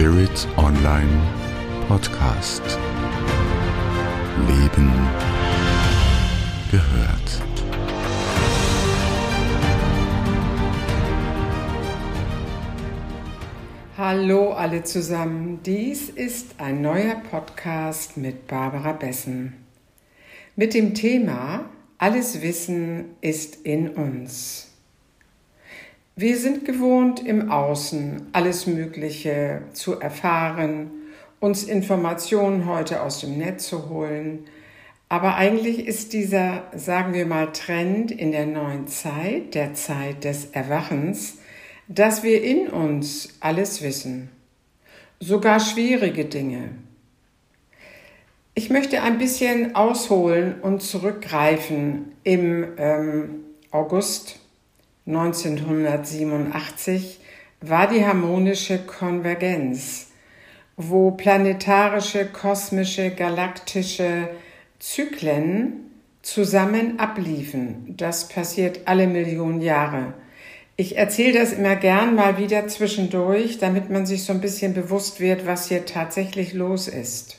[0.00, 1.20] Spirit Online
[1.86, 2.62] Podcast.
[4.48, 4.90] Leben
[6.70, 7.42] gehört.
[13.98, 19.52] Hallo alle zusammen, dies ist ein neuer Podcast mit Barbara Bessen.
[20.56, 24.69] Mit dem Thema Alles Wissen ist in uns.
[26.16, 30.90] Wir sind gewohnt, im Außen alles Mögliche zu erfahren,
[31.38, 34.44] uns Informationen heute aus dem Netz zu holen.
[35.08, 40.46] Aber eigentlich ist dieser, sagen wir mal, Trend in der neuen Zeit, der Zeit des
[40.46, 41.38] Erwachens,
[41.88, 44.30] dass wir in uns alles wissen,
[45.20, 46.70] sogar schwierige Dinge.
[48.54, 54.39] Ich möchte ein bisschen ausholen und zurückgreifen im ähm, August
[55.06, 57.20] 1987
[57.60, 60.08] war die harmonische Konvergenz,
[60.76, 64.28] wo planetarische, kosmische, galaktische
[64.78, 65.90] Zyklen
[66.22, 67.94] zusammen abliefen.
[67.96, 70.14] Das passiert alle Millionen Jahre.
[70.76, 75.20] Ich erzähle das immer gern mal wieder zwischendurch, damit man sich so ein bisschen bewusst
[75.20, 77.38] wird, was hier tatsächlich los ist.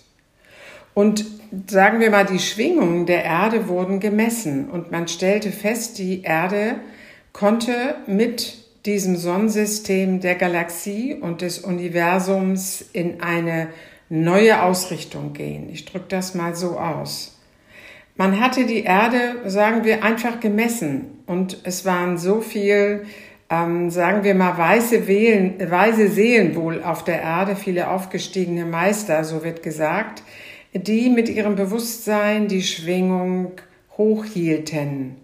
[0.94, 1.26] Und
[1.68, 6.76] sagen wir mal, die Schwingungen der Erde wurden gemessen und man stellte fest, die Erde
[7.34, 13.68] konnte mit diesem Sonnensystem der Galaxie und des Universums in eine
[14.10, 15.70] neue Ausrichtung gehen.
[15.70, 17.38] Ich drücke das mal so aus.
[18.18, 23.06] Man hatte die Erde, sagen wir, einfach gemessen und es waren so viel,
[23.50, 29.24] ähm, sagen wir mal, weiße, Wählen, weiße Seelen wohl auf der Erde, viele aufgestiegene Meister,
[29.24, 30.24] so wird gesagt,
[30.74, 33.54] die mit ihrem Bewusstsein die Schwingung
[33.98, 35.21] hochhielten.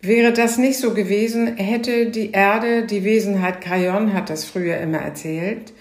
[0.00, 4.98] Wäre das nicht so gewesen, hätte die Erde, die Wesenheit Kajon hat das früher immer
[4.98, 5.72] erzählt,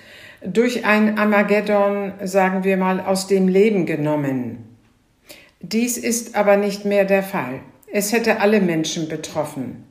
[0.43, 4.77] durch ein Armageddon, sagen wir mal, aus dem Leben genommen.
[5.61, 7.61] Dies ist aber nicht mehr der Fall.
[7.91, 9.83] Es hätte alle Menschen betroffen.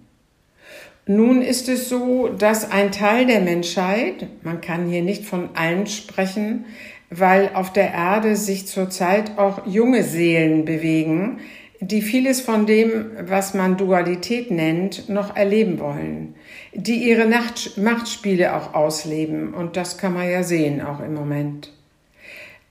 [1.06, 5.87] Nun ist es so, dass ein Teil der Menschheit, man kann hier nicht von allen
[5.87, 6.65] sprechen,
[7.11, 11.39] weil auf der Erde sich zurzeit auch junge Seelen bewegen,
[11.81, 16.34] die vieles von dem, was man Dualität nennt, noch erleben wollen,
[16.72, 21.72] die ihre Nacht Machtspiele auch ausleben und das kann man ja sehen auch im Moment.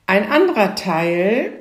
[0.07, 1.51] Ein anderer Teil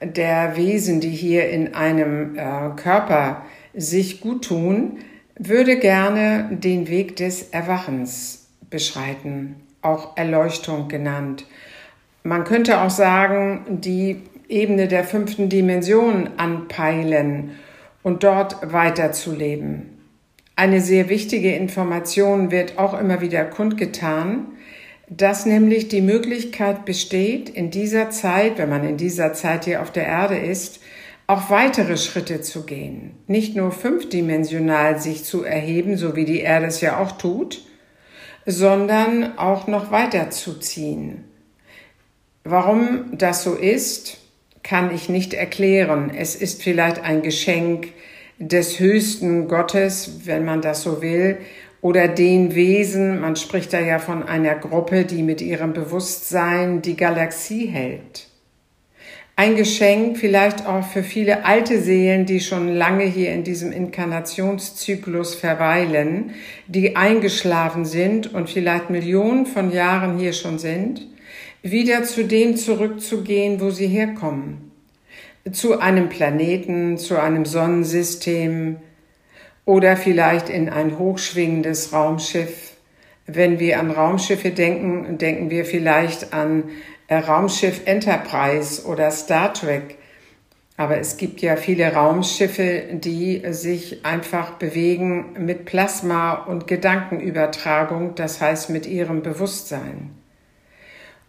[0.00, 3.44] der Wesen, die hier in einem äh, Körper
[3.74, 4.98] sich gut tun,
[5.36, 11.46] würde gerne den Weg des Erwachens beschreiten, auch Erleuchtung genannt.
[12.22, 14.22] Man könnte auch sagen, die
[14.52, 17.50] Ebene der fünften Dimension anpeilen
[18.02, 19.98] und dort weiterzuleben.
[20.54, 24.46] Eine sehr wichtige Information wird auch immer wieder kundgetan,
[25.08, 29.90] dass nämlich die Möglichkeit besteht, in dieser Zeit, wenn man in dieser Zeit hier auf
[29.90, 30.80] der Erde ist,
[31.26, 33.12] auch weitere Schritte zu gehen.
[33.26, 37.62] Nicht nur fünfdimensional sich zu erheben, so wie die Erde es ja auch tut,
[38.44, 41.24] sondern auch noch weiterzuziehen.
[42.44, 44.18] Warum das so ist,
[44.62, 46.12] kann ich nicht erklären.
[46.16, 47.88] Es ist vielleicht ein Geschenk
[48.38, 51.38] des höchsten Gottes, wenn man das so will,
[51.80, 56.96] oder den Wesen, man spricht da ja von einer Gruppe, die mit ihrem Bewusstsein die
[56.96, 58.28] Galaxie hält.
[59.34, 65.34] Ein Geschenk vielleicht auch für viele alte Seelen, die schon lange hier in diesem Inkarnationszyklus
[65.34, 66.34] verweilen,
[66.68, 71.11] die eingeschlafen sind und vielleicht Millionen von Jahren hier schon sind
[71.62, 74.72] wieder zu dem zurückzugehen, wo sie herkommen.
[75.50, 78.76] Zu einem Planeten, zu einem Sonnensystem
[79.64, 82.76] oder vielleicht in ein hochschwingendes Raumschiff.
[83.26, 86.64] Wenn wir an Raumschiffe denken, denken wir vielleicht an
[87.06, 89.98] äh, Raumschiff Enterprise oder Star Trek.
[90.76, 98.40] Aber es gibt ja viele Raumschiffe, die sich einfach bewegen mit Plasma und Gedankenübertragung, das
[98.40, 100.21] heißt mit ihrem Bewusstsein.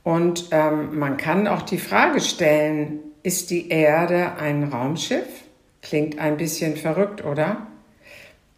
[0.03, 5.25] Und ähm, man kann auch die Frage stellen, ist die Erde ein Raumschiff?
[5.81, 7.67] Klingt ein bisschen verrückt, oder?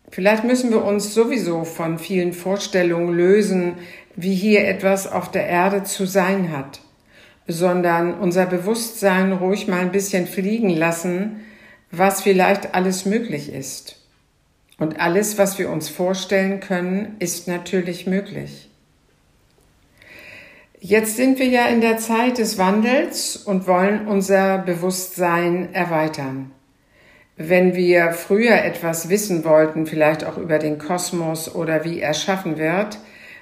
[0.10, 3.76] Vielleicht müssen wir uns sowieso von vielen Vorstellungen lösen,
[4.16, 6.80] wie hier etwas auf der Erde zu sein hat,
[7.48, 11.42] sondern unser Bewusstsein ruhig mal ein bisschen fliegen lassen,
[11.92, 13.98] was vielleicht alles möglich ist.
[14.78, 18.70] Und alles, was wir uns vorstellen können, ist natürlich möglich.
[20.88, 26.52] Jetzt sind wir ja in der Zeit des Wandels und wollen unser Bewusstsein erweitern.
[27.38, 32.60] Wenn wir früher etwas wissen wollten, vielleicht auch über den Kosmos oder wie er schaffen
[32.60, 33.00] wird,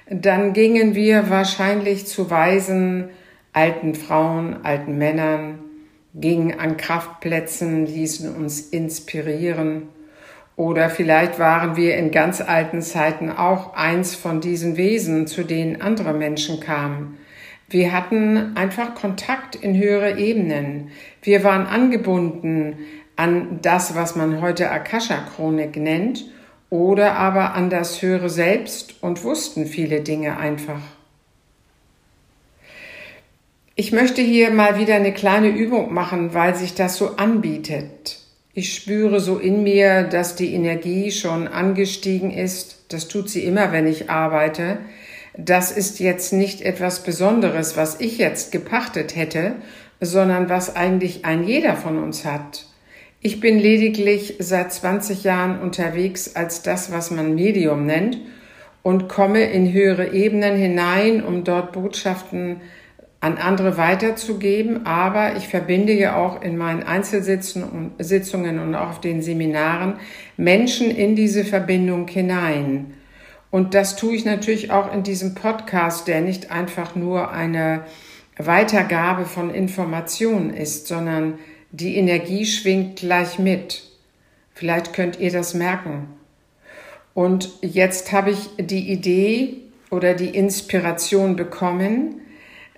[0.08, 3.10] dann gingen wir wahrscheinlich zu weisen
[3.52, 5.58] alten Frauen, alten Männern,
[6.14, 9.90] gingen an Kraftplätzen, ließen uns inspirieren.
[10.56, 15.82] Oder vielleicht waren wir in ganz alten Zeiten auch eins von diesen Wesen, zu denen
[15.82, 17.18] andere Menschen kamen.
[17.68, 20.90] Wir hatten einfach Kontakt in höhere Ebenen.
[21.22, 22.76] Wir waren angebunden
[23.16, 26.24] an das, was man heute Akasha-Chronik nennt,
[26.70, 30.80] oder aber an das höhere Selbst und wussten viele Dinge einfach.
[33.76, 38.18] Ich möchte hier mal wieder eine kleine Übung machen, weil sich das so anbietet.
[38.52, 42.84] Ich spüre so in mir, dass die Energie schon angestiegen ist.
[42.88, 44.78] Das tut sie immer, wenn ich arbeite.
[45.36, 49.56] Das ist jetzt nicht etwas Besonderes, was ich jetzt gepachtet hätte,
[50.00, 52.66] sondern was eigentlich ein jeder von uns hat.
[53.20, 58.18] Ich bin lediglich seit 20 Jahren unterwegs als das, was man Medium nennt
[58.82, 62.60] und komme in höhere Ebenen hinein, um dort Botschaften
[63.20, 69.22] an andere weiterzugeben, aber ich verbinde ja auch in meinen Einzelsitzungen und auch auf den
[69.22, 69.94] Seminaren
[70.36, 72.92] Menschen in diese Verbindung hinein.
[73.54, 77.84] Und das tue ich natürlich auch in diesem Podcast, der nicht einfach nur eine
[78.36, 81.38] Weitergabe von Informationen ist, sondern
[81.70, 83.84] die Energie schwingt gleich mit.
[84.54, 86.08] Vielleicht könnt ihr das merken.
[87.14, 89.58] Und jetzt habe ich die Idee
[89.88, 92.22] oder die Inspiration bekommen,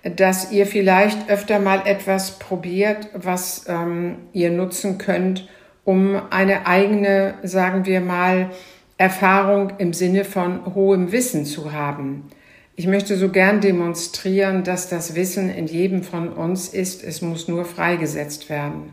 [0.03, 5.49] dass ihr vielleicht öfter mal etwas probiert, was ähm, ihr nutzen könnt,
[5.85, 8.51] um eine eigene, sagen wir mal,
[8.97, 12.29] Erfahrung im Sinne von hohem Wissen zu haben.
[12.75, 17.03] Ich möchte so gern demonstrieren, dass das Wissen in jedem von uns ist.
[17.03, 18.91] Es muss nur freigesetzt werden.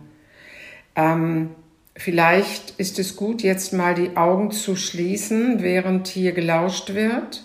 [0.97, 1.51] Ähm,
[1.95, 7.45] vielleicht ist es gut, jetzt mal die Augen zu schließen, während hier gelauscht wird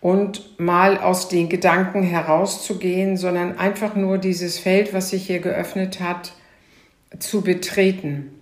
[0.00, 6.00] und mal aus den Gedanken herauszugehen, sondern einfach nur dieses Feld, was sich hier geöffnet
[6.00, 6.32] hat,
[7.18, 8.37] zu betreten.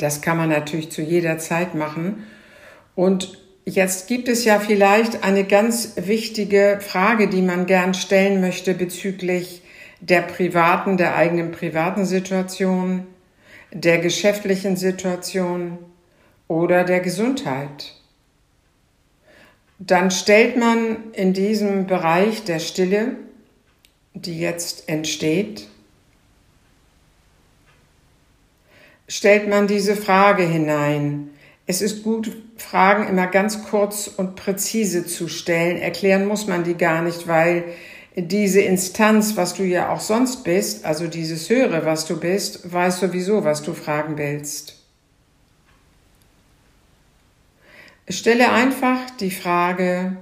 [0.00, 2.24] Das kann man natürlich zu jeder Zeit machen.
[2.94, 8.74] Und jetzt gibt es ja vielleicht eine ganz wichtige Frage, die man gern stellen möchte
[8.74, 9.62] bezüglich
[10.00, 13.06] der privaten, der eigenen privaten Situation,
[13.72, 15.78] der geschäftlichen Situation
[16.48, 18.00] oder der Gesundheit
[19.80, 23.16] dann stellt man in diesem Bereich der Stille,
[24.12, 25.68] die jetzt entsteht,
[29.10, 31.30] stellt man diese Frage hinein.
[31.66, 35.78] Es ist gut, Fragen immer ganz kurz und präzise zu stellen.
[35.78, 37.64] Erklären muss man die gar nicht, weil
[38.14, 43.00] diese Instanz, was du ja auch sonst bist, also dieses Höhere, was du bist, weiß
[43.00, 44.76] sowieso, was du fragen willst.
[48.08, 50.16] Stelle einfach die Frage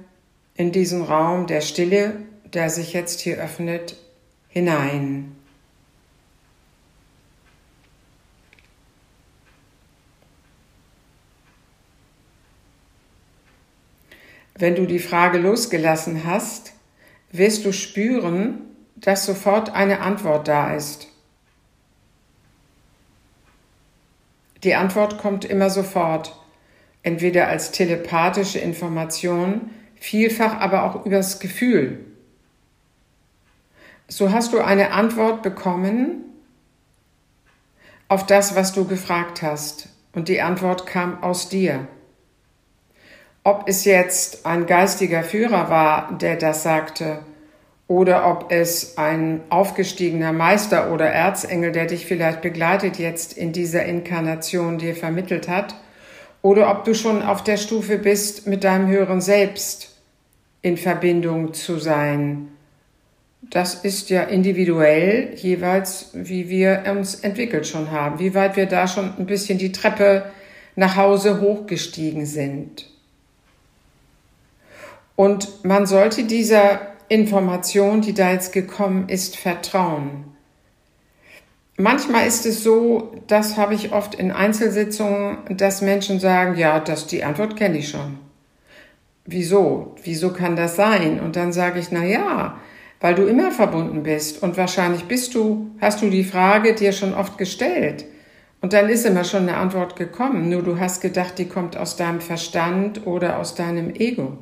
[0.55, 2.15] in diesen Raum der Stille,
[2.53, 3.97] der sich jetzt hier öffnet,
[4.47, 5.35] hinein.
[14.55, 16.73] Wenn du die Frage losgelassen hast,
[17.31, 18.61] wirst du spüren,
[18.95, 21.07] dass sofort eine Antwort da ist.
[24.63, 26.35] Die Antwort kommt immer sofort
[27.01, 32.05] entweder als telepathische Information, vielfach aber auch übers Gefühl.
[34.07, 36.25] So hast du eine Antwort bekommen
[38.09, 39.89] auf das, was du gefragt hast.
[40.13, 41.87] Und die Antwort kam aus dir.
[43.43, 47.19] Ob es jetzt ein geistiger Führer war, der das sagte,
[47.87, 53.85] oder ob es ein aufgestiegener Meister oder Erzengel, der dich vielleicht begleitet jetzt in dieser
[53.85, 55.75] Inkarnation dir vermittelt hat,
[56.41, 59.97] oder ob du schon auf der Stufe bist, mit deinem höheren Selbst
[60.61, 62.49] in Verbindung zu sein.
[63.41, 68.87] Das ist ja individuell jeweils, wie wir uns entwickelt schon haben, wie weit wir da
[68.87, 70.25] schon ein bisschen die Treppe
[70.75, 72.88] nach Hause hochgestiegen sind.
[75.19, 80.23] Und man sollte dieser Information, die da jetzt gekommen ist, vertrauen.
[81.75, 87.05] Manchmal ist es so, das habe ich oft in Einzelsitzungen, dass Menschen sagen, ja, das,
[87.05, 88.17] die Antwort kenne ich schon.
[89.25, 89.93] Wieso?
[90.03, 91.19] Wieso kann das sein?
[91.19, 92.57] Und dann sage ich, na ja,
[93.01, 97.13] weil du immer verbunden bist und wahrscheinlich bist du, hast du die Frage dir schon
[97.13, 98.05] oft gestellt.
[98.61, 100.47] Und dann ist immer schon eine Antwort gekommen.
[100.47, 104.37] Nur du hast gedacht, die kommt aus deinem Verstand oder aus deinem Ego.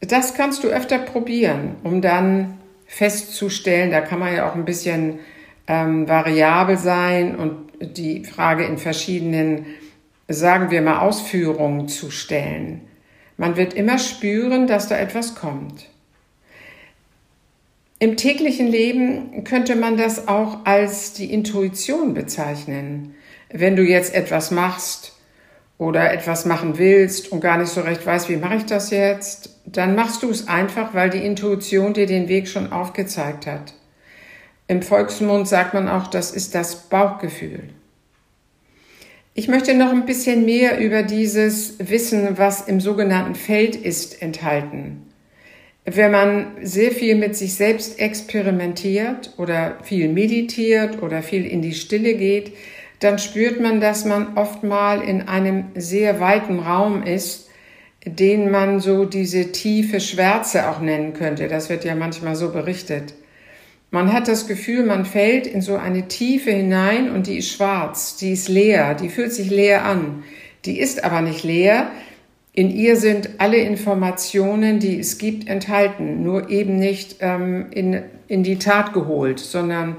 [0.00, 3.90] Das kannst du öfter probieren, um dann festzustellen.
[3.90, 5.18] Da kann man ja auch ein bisschen
[5.66, 9.66] ähm, variabel sein und die Frage in verschiedenen
[10.28, 12.80] sagen wir mal, Ausführungen zu stellen.
[13.36, 15.88] Man wird immer spüren, dass da etwas kommt.
[17.98, 23.14] Im täglichen Leben könnte man das auch als die Intuition bezeichnen.
[23.50, 25.15] Wenn du jetzt etwas machst
[25.78, 29.60] oder etwas machen willst und gar nicht so recht weißt, wie mache ich das jetzt,
[29.66, 33.74] dann machst du es einfach, weil die Intuition dir den Weg schon aufgezeigt hat.
[34.68, 37.64] Im Volksmund sagt man auch, das ist das Bauchgefühl.
[39.34, 45.02] Ich möchte noch ein bisschen mehr über dieses Wissen, was im sogenannten Feld ist, enthalten.
[45.84, 51.74] Wenn man sehr viel mit sich selbst experimentiert oder viel meditiert oder viel in die
[51.74, 52.54] Stille geht,
[53.00, 57.50] dann spürt man, dass man oft mal in einem sehr weiten Raum ist,
[58.04, 61.48] den man so diese tiefe Schwärze auch nennen könnte.
[61.48, 63.14] Das wird ja manchmal so berichtet.
[63.90, 68.16] Man hat das Gefühl, man fällt in so eine Tiefe hinein und die ist schwarz,
[68.16, 70.24] die ist leer, die fühlt sich leer an.
[70.64, 71.90] Die ist aber nicht leer,
[72.56, 78.42] in ihr sind alle Informationen, die es gibt, enthalten, nur eben nicht ähm, in, in
[78.42, 79.96] die Tat geholt, sondern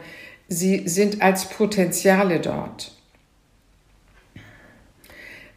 [0.47, 2.93] sie sind als Potenziale dort.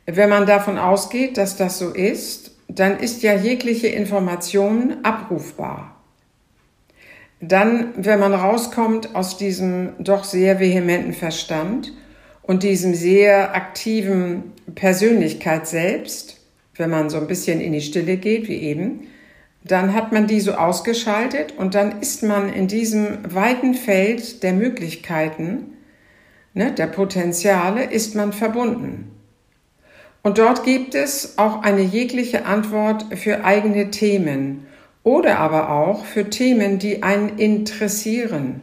[0.06, 5.96] Wenn man davon ausgeht, dass das so ist, dann ist ja jegliche Information abrufbar.
[7.40, 11.92] Dann, wenn man rauskommt aus diesem doch sehr vehementen Verstand
[12.42, 16.40] und diesem sehr aktiven Persönlichkeit selbst,
[16.74, 19.06] wenn man so ein bisschen in die Stille geht, wie eben,
[19.62, 24.52] dann hat man die so ausgeschaltet und dann ist man in diesem weiten Feld der
[24.52, 25.76] Möglichkeiten,
[26.54, 29.10] ne, der Potenziale, ist man verbunden.
[30.22, 34.66] Und dort gibt es auch eine jegliche Antwort für eigene Themen
[35.02, 38.60] oder aber auch für Themen, die einen interessieren.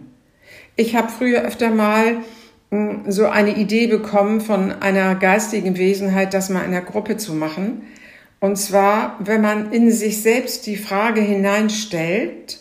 [0.76, 2.18] Ich habe früher öfter mal
[2.70, 7.34] hm, so eine Idee bekommen von einer geistigen Wesenheit, das mal in der Gruppe zu
[7.34, 7.84] machen.
[8.40, 12.60] Und zwar, wenn man in sich selbst die Frage hineinstellt,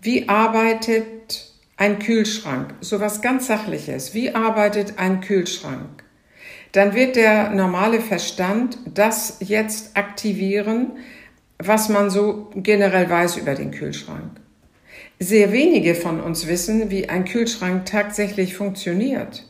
[0.00, 2.74] wie arbeitet ein Kühlschrank?
[2.80, 4.14] So was ganz Sachliches.
[4.14, 6.04] Wie arbeitet ein Kühlschrank?
[6.72, 10.92] Dann wird der normale Verstand das jetzt aktivieren,
[11.58, 14.40] was man so generell weiß über den Kühlschrank.
[15.18, 19.44] Sehr wenige von uns wissen, wie ein Kühlschrank tatsächlich funktioniert.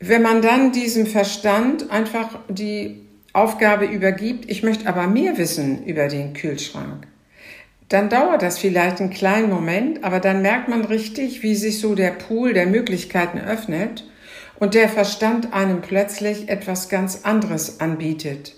[0.00, 6.08] Wenn man dann diesem Verstand einfach die Aufgabe übergibt, ich möchte aber mehr wissen über
[6.08, 7.06] den Kühlschrank,
[7.88, 11.94] dann dauert das vielleicht einen kleinen Moment, aber dann merkt man richtig, wie sich so
[11.94, 14.04] der Pool der Möglichkeiten öffnet
[14.60, 18.54] und der Verstand einem plötzlich etwas ganz anderes anbietet.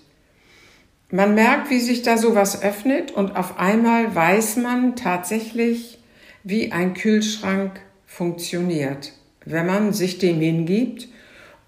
[1.10, 5.98] Man merkt, wie sich da sowas öffnet und auf einmal weiß man tatsächlich,
[6.42, 9.12] wie ein Kühlschrank funktioniert,
[9.44, 11.08] wenn man sich dem hingibt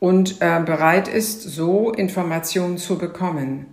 [0.04, 3.64] und äh, bereit ist, so Informationen zu bekommen.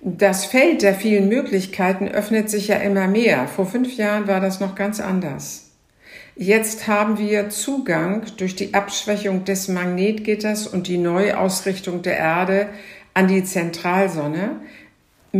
[0.00, 3.46] Das Feld der vielen Möglichkeiten öffnet sich ja immer mehr.
[3.48, 5.72] Vor fünf Jahren war das noch ganz anders.
[6.36, 12.70] Jetzt haben wir Zugang durch die Abschwächung des Magnetgitters und die Neuausrichtung der Erde
[13.12, 14.60] an die Zentralsonne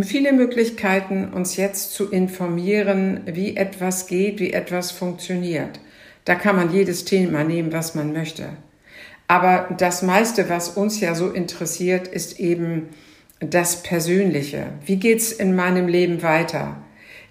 [0.02, 5.80] viele Möglichkeiten, uns jetzt zu informieren, wie etwas geht, wie etwas funktioniert.
[6.26, 8.50] Da kann man jedes Thema nehmen, was man möchte.
[9.28, 12.88] Aber das meiste, was uns ja so interessiert, ist eben
[13.40, 14.66] das Persönliche.
[14.85, 16.78] Wie geht's in meinem Leben weiter?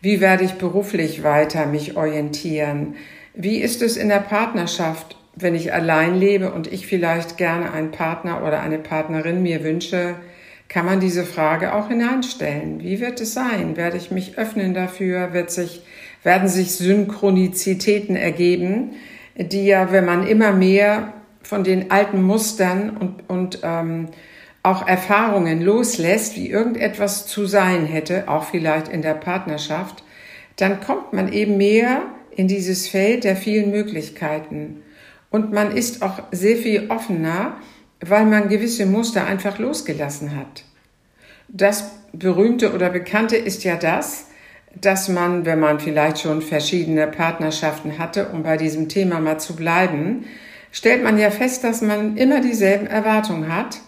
[0.01, 2.95] Wie werde ich beruflich weiter mich orientieren?
[3.33, 7.91] Wie ist es in der Partnerschaft, wenn ich allein lebe und ich vielleicht gerne einen
[7.91, 10.15] Partner oder eine Partnerin mir wünsche,
[10.69, 12.81] kann man diese Frage auch hineinstellen.
[12.81, 13.77] Wie wird es sein?
[13.77, 15.33] Werde ich mich öffnen dafür?
[15.33, 15.81] Wird sich,
[16.23, 18.91] werden sich Synchronizitäten ergeben,
[19.35, 21.13] die ja, wenn man immer mehr
[21.47, 24.09] von den alten Mustern und, und ähm,
[24.63, 30.03] auch Erfahrungen loslässt, wie irgendetwas zu sein hätte, auch vielleicht in der Partnerschaft,
[30.57, 32.01] dann kommt man eben mehr
[32.35, 34.83] in dieses Feld der vielen Möglichkeiten.
[35.29, 37.55] Und man ist auch sehr viel offener,
[38.01, 40.65] weil man gewisse Muster einfach losgelassen hat.
[41.47, 44.27] Das berühmte oder bekannte ist ja das,
[44.75, 49.55] dass man, wenn man vielleicht schon verschiedene Partnerschaften hatte, um bei diesem Thema mal zu
[49.55, 50.25] bleiben,
[50.71, 53.79] stellt man ja fest, dass man immer dieselben Erwartungen hat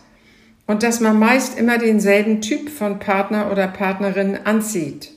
[0.68, 5.12] und dass man meist immer denselben Typ von Partner oder Partnerin anzieht.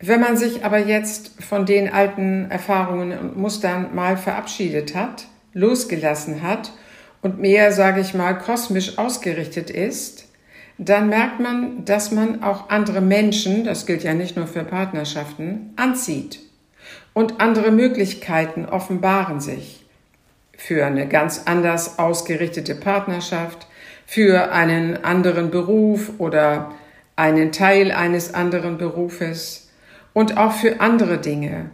[0.00, 6.42] Wenn man sich aber jetzt von den alten Erfahrungen und Mustern mal verabschiedet hat, losgelassen
[6.42, 6.72] hat
[7.20, 10.26] und mehr, sage ich mal, kosmisch ausgerichtet ist,
[10.76, 15.72] dann merkt man, dass man auch andere Menschen, das gilt ja nicht nur für Partnerschaften,
[15.74, 16.38] anzieht.
[17.12, 19.87] Und andere Möglichkeiten offenbaren sich
[20.58, 23.68] für eine ganz anders ausgerichtete Partnerschaft,
[24.04, 26.74] für einen anderen Beruf oder
[27.16, 29.70] einen Teil eines anderen Berufes
[30.12, 31.70] und auch für andere Dinge.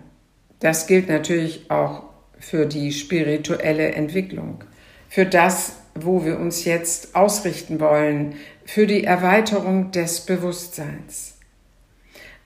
[0.61, 2.05] Das gilt natürlich auch
[2.39, 4.63] für die spirituelle Entwicklung,
[5.09, 8.35] für das, wo wir uns jetzt ausrichten wollen,
[8.67, 11.39] für die Erweiterung des Bewusstseins.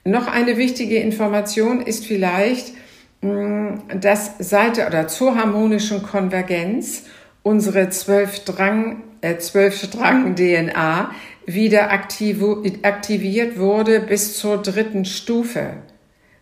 [0.05, 2.73] Noch eine wichtige Information ist vielleicht,
[3.21, 7.03] dass seit oder zur harmonischen Konvergenz
[7.43, 11.11] unsere zwölf Drang, äh, zwölf Strang DNA
[11.45, 15.73] wieder aktiviert wurde bis zur dritten Stufe.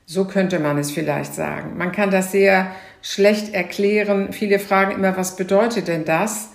[0.05, 1.77] So könnte man es vielleicht sagen.
[1.77, 4.31] Man kann das sehr schlecht erklären.
[4.31, 6.51] Viele fragen immer, was bedeutet denn das?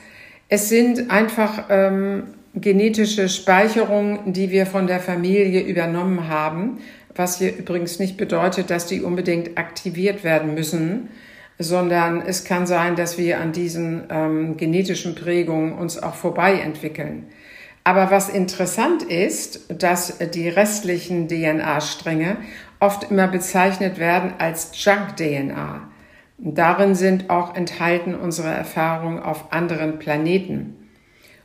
[0.49, 6.79] Es sind einfach ähm, genetische Speicherungen, die wir von der Familie übernommen haben,
[7.15, 11.09] was hier übrigens nicht bedeutet, dass die unbedingt aktiviert werden müssen,
[11.59, 17.27] sondern es kann sein, dass wir an diesen ähm, genetischen Prägungen uns auch vorbei entwickeln.
[17.85, 22.37] Aber was interessant ist, dass die restlichen DNA-Stränge
[22.81, 25.89] oft immer bezeichnet werden als Junk-DNA.
[26.39, 30.82] Darin sind auch enthalten unsere Erfahrungen auf anderen Planeten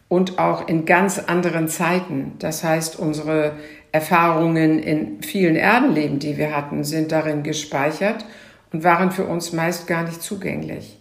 [0.10, 2.34] und auch in ganz anderen Zeiten.
[2.40, 3.54] Das heißt, unsere
[3.92, 8.26] Erfahrungen in vielen Erdenleben, die wir hatten, sind darin gespeichert
[8.72, 11.00] und waren für uns meist gar nicht zugänglich.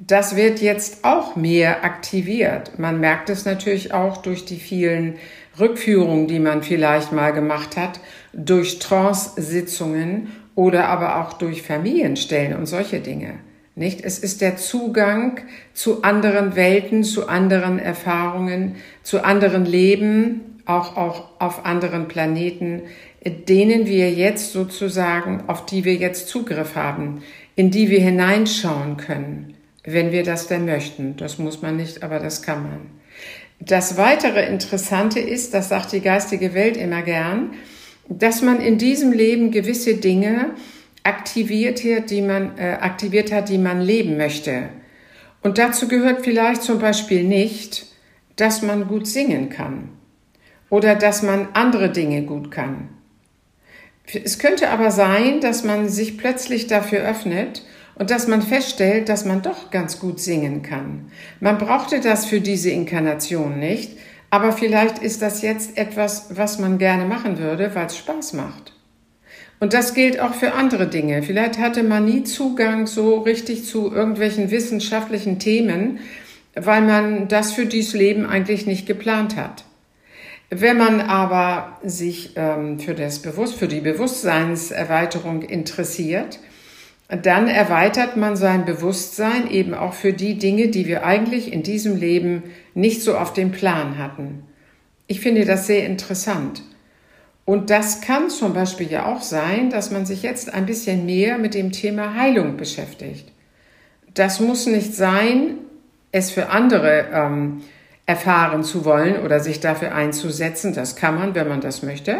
[0.00, 2.78] Das wird jetzt auch mehr aktiviert.
[2.78, 5.16] Man merkt es natürlich auch durch die vielen
[5.58, 7.98] Rückführungen, die man vielleicht mal gemacht hat,
[8.32, 13.34] durch Trance-Sitzungen oder aber auch durch Familienstellen und solche Dinge.
[13.78, 14.04] Nicht?
[14.04, 15.40] Es ist der Zugang
[15.72, 22.82] zu anderen Welten, zu anderen Erfahrungen, zu anderen Leben, auch, auch auf anderen Planeten,
[23.24, 27.22] denen wir jetzt sozusagen, auf die wir jetzt Zugriff haben,
[27.54, 29.54] in die wir hineinschauen können,
[29.84, 31.16] wenn wir das denn möchten.
[31.16, 32.80] Das muss man nicht, aber das kann man.
[33.60, 37.50] Das weitere Interessante ist, das sagt die geistige Welt immer gern,
[38.08, 40.50] dass man in diesem Leben gewisse Dinge
[41.08, 44.68] aktiviert hat, die man, äh, aktiviert hat, die man leben möchte.
[45.42, 47.86] Und dazu gehört vielleicht zum Beispiel nicht,
[48.36, 49.88] dass man gut singen kann
[50.68, 52.90] oder dass man andere Dinge gut kann.
[54.24, 57.62] Es könnte aber sein, dass man sich plötzlich dafür öffnet
[57.94, 61.10] und dass man feststellt, dass man doch ganz gut singen kann.
[61.40, 63.98] Man brauchte das für diese Inkarnation nicht,
[64.30, 68.72] aber vielleicht ist das jetzt etwas, was man gerne machen würde, weil es Spaß macht.
[69.60, 71.22] Und das gilt auch für andere Dinge.
[71.22, 75.98] Vielleicht hatte man nie Zugang so richtig zu irgendwelchen wissenschaftlichen Themen,
[76.54, 79.64] weil man das für dieses Leben eigentlich nicht geplant hat.
[80.50, 86.38] Wenn man aber sich ähm, für, das Bewusst für die Bewusstseinserweiterung interessiert,
[87.08, 91.96] dann erweitert man sein Bewusstsein eben auch für die Dinge, die wir eigentlich in diesem
[91.96, 92.44] Leben
[92.74, 94.42] nicht so auf dem Plan hatten.
[95.06, 96.62] Ich finde das sehr interessant.
[97.48, 101.38] Und das kann zum Beispiel ja auch sein, dass man sich jetzt ein bisschen mehr
[101.38, 103.32] mit dem Thema Heilung beschäftigt.
[104.12, 105.54] Das muss nicht sein,
[106.12, 107.62] es für andere ähm,
[108.04, 110.74] erfahren zu wollen oder sich dafür einzusetzen.
[110.74, 112.18] Das kann man, wenn man das möchte.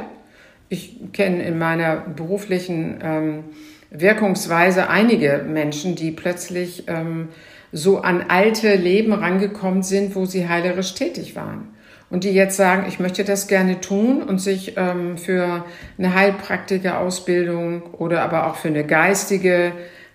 [0.70, 3.44] Ich kenne in meiner beruflichen ähm,
[3.90, 7.28] Wirkungsweise einige Menschen, die plötzlich ähm,
[7.70, 11.68] so an alte Leben rangekommen sind, wo sie heilerisch tätig waren
[12.10, 15.64] und die jetzt sagen, ich möchte das gerne tun und sich ähm, für
[15.98, 19.72] eine Heilpraktiker-Ausbildung oder aber auch für eine geistige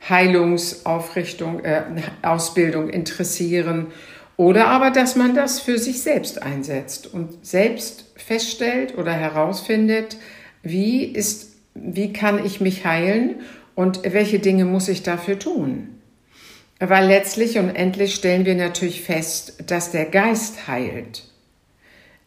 [0.10, 1.84] Heilungsaufrichtung, äh,
[2.22, 3.88] Ausbildung interessieren
[4.36, 10.18] oder aber, dass man das für sich selbst einsetzt und selbst feststellt oder herausfindet,
[10.64, 13.42] wie ist, wie kann ich mich heilen
[13.76, 16.00] und welche Dinge muss ich dafür tun?
[16.80, 21.24] Weil letztlich und endlich stellen wir natürlich fest, dass der Geist heilt.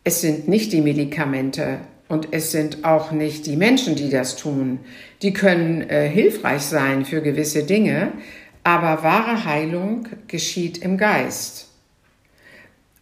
[0.07, 4.79] Es sind nicht die Medikamente und es sind auch nicht die Menschen, die das tun.
[5.21, 8.13] Die können äh, hilfreich sein für gewisse Dinge,
[8.63, 11.71] aber wahre Heilung geschieht im Geist.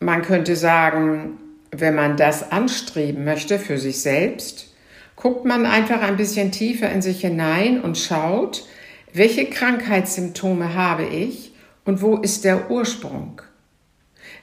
[0.00, 1.36] Man könnte sagen,
[1.70, 4.74] wenn man das anstreben möchte für sich selbst,
[5.14, 8.66] guckt man einfach ein bisschen tiefer in sich hinein und schaut,
[9.12, 11.52] welche Krankheitssymptome habe ich
[11.84, 13.42] und wo ist der Ursprung.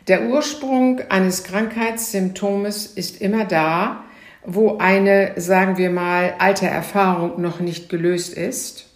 [0.08, 4.04] Der Ursprung eines Krankheitssymptomes ist immer da,
[4.44, 8.88] wo eine, sagen wir mal, alte Erfahrung noch nicht gelöst ist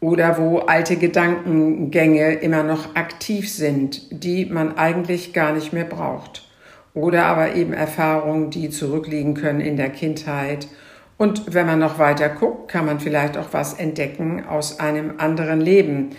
[0.00, 6.46] oder wo alte Gedankengänge immer noch aktiv sind, die man eigentlich gar nicht mehr braucht.
[6.92, 10.68] Oder aber eben Erfahrungen, die zurückliegen können in der Kindheit.
[11.16, 15.60] Und wenn man noch weiter guckt, kann man vielleicht auch was entdecken aus einem anderen
[15.62, 16.10] Leben.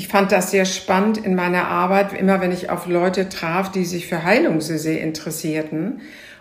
[0.00, 3.84] Ich fand das sehr spannend in meiner Arbeit, immer wenn ich auf Leute traf, die
[3.84, 6.00] sich für Heilung so sehr interessierten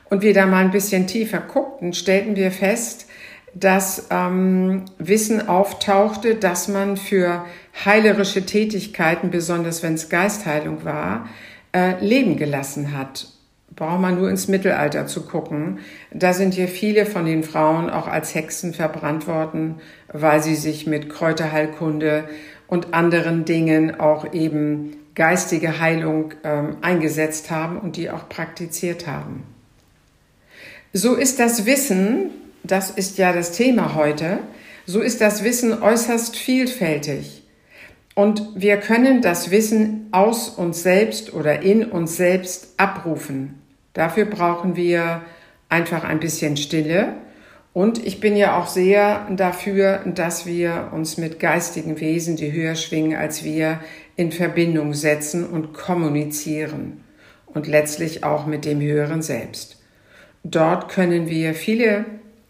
[0.09, 3.07] und wir da mal ein bisschen tiefer guckten, stellten wir fest,
[3.53, 7.43] dass ähm, Wissen auftauchte, dass man für
[7.83, 11.27] heilerische Tätigkeiten, besonders wenn es Geistheilung war,
[11.75, 13.27] äh, Leben gelassen hat.
[13.75, 15.79] Braucht man nur ins Mittelalter zu gucken.
[16.13, 19.81] Da sind ja viele von den Frauen auch als Hexen verbrannt worden,
[20.13, 22.23] weil sie sich mit Kräuterheilkunde
[22.69, 29.43] und anderen Dingen auch eben geistige Heilung ähm, eingesetzt haben und die auch praktiziert haben.
[30.93, 32.31] So ist das Wissen,
[32.63, 34.39] das ist ja das Thema heute,
[34.85, 37.43] so ist das Wissen äußerst vielfältig.
[38.15, 43.61] Und wir können das Wissen aus uns selbst oder in uns selbst abrufen.
[43.93, 45.21] Dafür brauchen wir
[45.69, 47.13] einfach ein bisschen Stille.
[47.79, 52.75] Und ich bin ja auch sehr dafür, dass wir uns mit geistigen Wesen, die höher
[52.75, 53.79] schwingen als wir,
[54.17, 57.05] in Verbindung setzen und kommunizieren.
[57.45, 59.81] Und letztlich auch mit dem höheren Selbst.
[60.43, 62.03] Dort können wir viele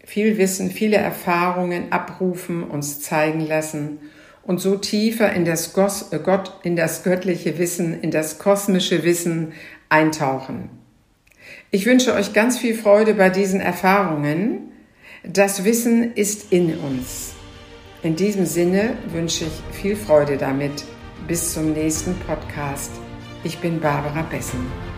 [0.03, 3.99] viel Wissen, viele Erfahrungen abrufen, uns zeigen lassen
[4.41, 9.53] und so tiefer in das, Gott, in das göttliche Wissen, in das kosmische Wissen
[9.89, 10.71] eintauchen.
[11.69, 14.68] Ich wünsche euch ganz viel Freude bei diesen Erfahrungen.
[15.23, 17.33] Das Wissen ist in uns.
[18.03, 20.85] In diesem Sinne wünsche ich viel Freude damit.
[21.27, 22.91] Bis zum nächsten Podcast.
[23.43, 24.88] Ich bin Barbara Bessen.